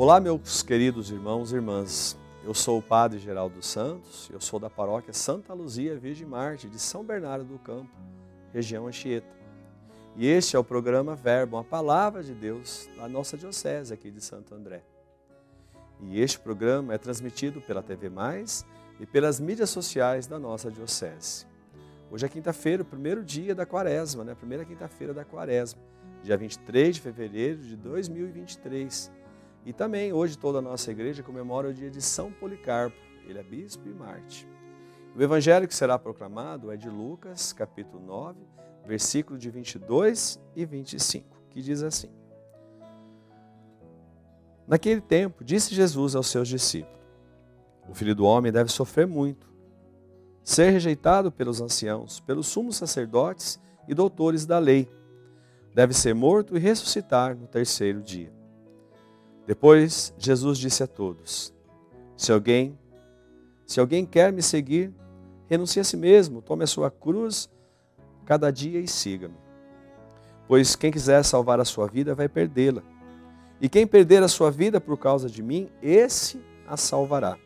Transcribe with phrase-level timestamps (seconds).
[0.00, 2.16] Olá, meus queridos irmãos e irmãs.
[2.44, 6.78] Eu sou o Padre Geraldo Santos, eu sou da paróquia Santa Luzia Virgem Marte, de
[6.78, 7.90] São Bernardo do Campo,
[8.52, 9.26] região Anchieta.
[10.14, 14.20] E este é o programa Verbo, a palavra de Deus da nossa diocese aqui de
[14.20, 14.84] Santo André.
[16.00, 18.64] E este programa é transmitido pela TV Mais
[19.00, 21.44] e pelas mídias sociais da nossa diocese.
[22.08, 24.36] Hoje é quinta-feira, o primeiro dia da quaresma, né?
[24.36, 25.80] primeira quinta-feira da quaresma,
[26.22, 29.17] dia 23 de fevereiro de 2023.
[29.64, 33.42] E também hoje toda a nossa igreja comemora o dia de São Policarpo, ele é
[33.42, 34.48] bispo e Marte.
[35.14, 38.38] O evangelho que será proclamado é de Lucas, capítulo 9,
[38.86, 42.10] versículo de 22 e 25, que diz assim:
[44.66, 47.00] Naquele tempo, disse Jesus aos seus discípulos:
[47.88, 49.50] O filho do homem deve sofrer muito,
[50.42, 54.88] ser rejeitado pelos anciãos, pelos sumos sacerdotes e doutores da lei.
[55.74, 58.37] Deve ser morto e ressuscitar no terceiro dia.
[59.48, 61.54] Depois Jesus disse a todos:
[62.14, 62.78] Se alguém
[63.64, 64.92] se alguém quer me seguir,
[65.46, 67.48] renuncie a si mesmo, tome a sua cruz
[68.26, 69.36] cada dia e siga-me.
[70.46, 72.82] Pois quem quiser salvar a sua vida vai perdê-la.
[73.58, 77.38] E quem perder a sua vida por causa de mim, esse a salvará.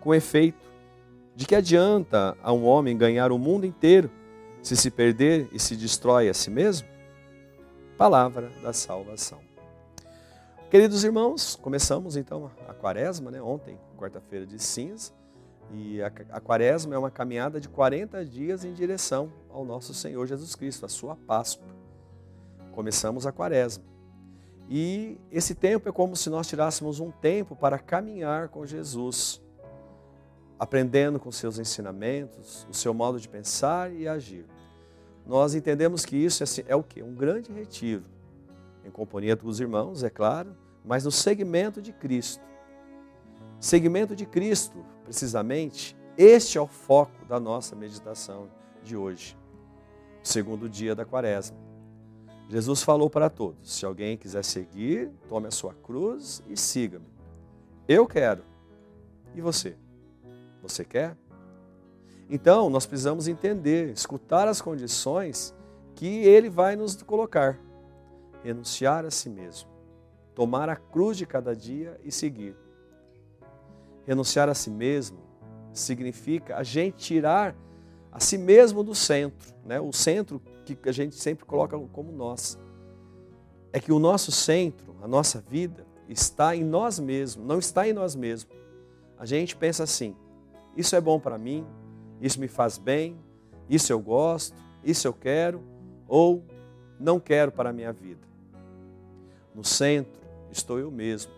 [0.00, 0.66] Com efeito,
[1.34, 4.10] de que adianta a um homem ganhar o mundo inteiro
[4.62, 6.88] se se perder e se destrói a si mesmo?
[7.98, 9.55] Palavra da salvação.
[10.76, 13.40] Queridos irmãos, começamos então a quaresma, né?
[13.40, 15.10] ontem, quarta-feira de cinza,
[15.72, 20.26] e a, a quaresma é uma caminhada de 40 dias em direção ao nosso Senhor
[20.26, 21.66] Jesus Cristo, a sua Páscoa.
[22.72, 23.84] Começamos a quaresma.
[24.68, 29.40] E esse tempo é como se nós tirássemos um tempo para caminhar com Jesus,
[30.58, 34.44] aprendendo com seus ensinamentos, o seu modo de pensar e agir.
[35.26, 37.02] Nós entendemos que isso é, é o que?
[37.02, 38.02] Um grande retiro
[38.84, 40.54] em companhia dos irmãos, é claro,
[40.86, 42.42] mas no segmento de Cristo.
[43.58, 48.48] Segmento de Cristo, precisamente, este é o foco da nossa meditação
[48.82, 49.36] de hoje,
[50.22, 51.56] segundo dia da quaresma.
[52.48, 57.06] Jesus falou para todos: se alguém quiser seguir, tome a sua cruz e siga-me.
[57.88, 58.42] Eu quero.
[59.34, 59.76] E você?
[60.62, 61.16] Você quer?
[62.30, 65.54] Então, nós precisamos entender, escutar as condições
[65.94, 67.58] que ele vai nos colocar
[68.46, 69.68] renunciar a si mesmo,
[70.36, 72.54] tomar a cruz de cada dia e seguir.
[74.06, 75.18] Renunciar a si mesmo
[75.72, 77.56] significa a gente tirar
[78.12, 79.80] a si mesmo do centro, né?
[79.80, 82.58] o centro que a gente sempre coloca como nós.
[83.72, 87.94] É que o nosso centro, a nossa vida, está em nós mesmos, não está em
[87.94, 88.54] nós mesmos.
[89.18, 90.14] A gente pensa assim:
[90.76, 91.66] isso é bom para mim,
[92.20, 93.18] isso me faz bem,
[93.68, 95.62] isso eu gosto, isso eu quero,
[96.06, 96.44] ou
[97.00, 98.26] não quero para a minha vida.
[99.54, 101.32] No centro estou eu mesmo,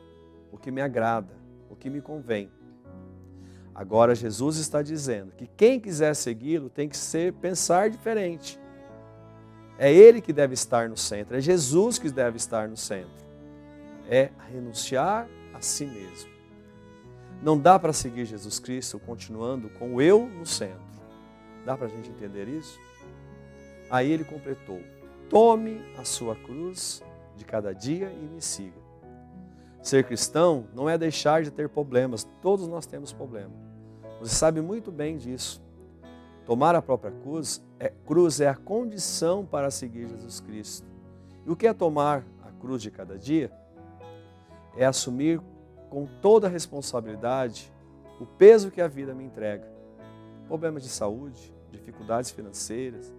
[0.53, 1.35] o que me agrada,
[1.71, 2.51] o que me convém.
[3.75, 8.59] Agora Jesus está dizendo que quem quiser segui-lo tem que ser pensar diferente.
[9.79, 13.29] É ele que deve estar no centro, é Jesus que deve estar no centro.
[14.11, 16.31] É renunciar a si mesmo.
[17.41, 20.89] Não dá para seguir Jesus Cristo continuando com o eu no centro.
[21.65, 22.81] Dá para a gente entender isso?
[23.89, 24.83] Aí ele completou:
[25.31, 27.03] tome a sua cruz
[27.37, 28.88] de cada dia e me siga.
[29.83, 33.57] Ser cristão não é deixar de ter problemas, todos nós temos problemas.
[34.21, 35.63] Você sabe muito bem disso.
[36.45, 40.87] Tomar a própria cruz é, cruz é a condição para seguir Jesus Cristo.
[41.47, 43.53] E o que é tomar a cruz de cada dia?
[44.77, 45.41] É assumir
[45.89, 47.73] com toda a responsabilidade
[48.21, 49.67] o peso que a vida me entrega.
[50.47, 53.13] Problemas de saúde, dificuldades financeiras,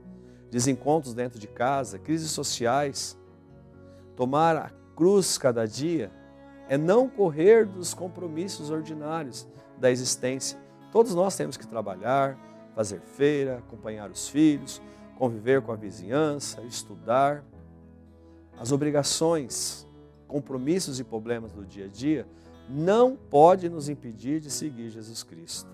[0.52, 3.18] desencontros dentro de casa, crises sociais,
[4.19, 6.12] Tomar a cruz cada dia
[6.69, 9.47] é não correr dos compromissos ordinários
[9.78, 10.57] da existência.
[10.91, 12.38] Todos nós temos que trabalhar,
[12.75, 14.80] fazer feira, acompanhar os filhos,
[15.18, 17.44] conviver com a vizinhança, estudar.
[18.57, 19.88] As obrigações,
[20.27, 22.27] compromissos e problemas do dia a dia
[22.69, 25.69] não pode nos impedir de seguir Jesus Cristo.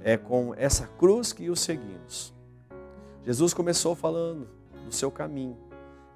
[0.00, 2.32] É com essa cruz que o seguimos.
[3.24, 4.48] Jesus começou falando
[4.84, 5.56] do seu caminho,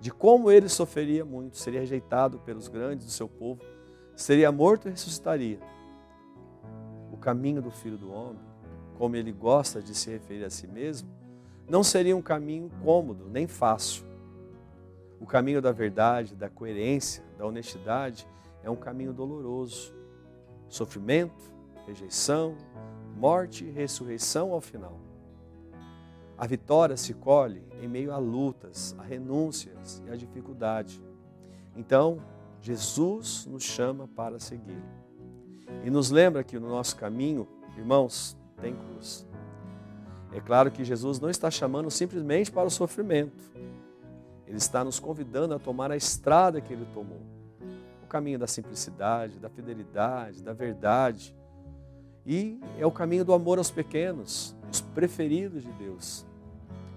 [0.06, 3.61] de como ele sofreria muito, seria rejeitado pelos grandes do seu povo,
[4.14, 5.58] seria morto e ressuscitaria.
[7.11, 8.38] O caminho do Filho do Homem,
[8.97, 11.11] como ele gosta de se referir a si mesmo,
[11.69, 14.05] não seria um caminho cômodo, nem fácil.
[15.20, 18.29] O caminho da verdade, da coerência, da honestidade
[18.62, 19.93] é um caminho doloroso.
[20.69, 21.53] Sofrimento,
[21.85, 22.55] rejeição,
[23.17, 25.00] morte e ressurreição ao final.
[26.38, 31.02] A vitória se colhe em meio a lutas, a renúncias e a dificuldade.
[31.74, 32.20] Então,
[32.60, 34.82] Jesus nos chama para segui-lo.
[35.84, 39.26] E nos lembra que no nosso caminho, irmãos, tem cruz.
[40.32, 43.50] É claro que Jesus não está chamando simplesmente para o sofrimento.
[44.46, 47.20] Ele está nos convidando a tomar a estrada que ele tomou.
[48.04, 51.34] O caminho da simplicidade, da fidelidade, da verdade.
[52.26, 56.26] E é o caminho do amor aos pequenos, os preferidos de Deus.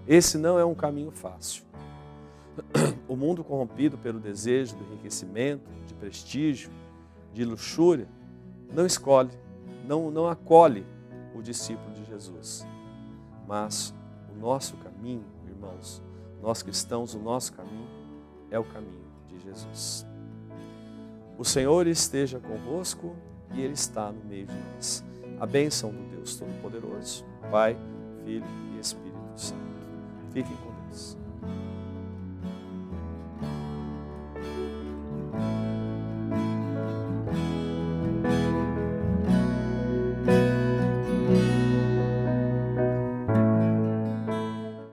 [0.06, 1.64] Esse não é um caminho fácil.
[3.06, 6.70] O mundo corrompido pelo desejo do enriquecimento, de prestígio,
[7.32, 8.06] de luxúria,
[8.72, 9.30] não escolhe,
[9.84, 10.86] não, não acolhe
[11.34, 12.64] o discípulo de Jesus.
[13.48, 13.92] Mas
[14.32, 16.00] o nosso caminho, irmãos,
[16.40, 17.88] nós cristãos, o nosso caminho
[18.48, 20.06] é o caminho de Jesus.
[21.36, 23.16] O Senhor esteja convosco
[23.52, 25.09] e Ele está no meio de nós.
[25.40, 27.74] A bênção do Deus Todo-Poderoso, Pai,
[28.24, 28.44] Filho
[28.74, 29.58] e Espírito Santo.
[30.32, 31.16] Fiquem com Deus.